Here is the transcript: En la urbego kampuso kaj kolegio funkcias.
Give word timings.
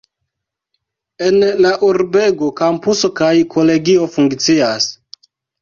En 1.25 1.37
la 1.65 1.73
urbego 1.89 2.49
kampuso 2.63 3.13
kaj 3.23 3.31
kolegio 3.55 4.09
funkcias. 4.19 4.93